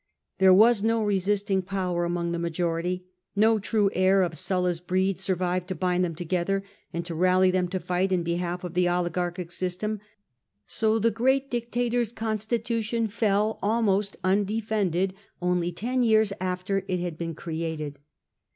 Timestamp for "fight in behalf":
7.79-8.63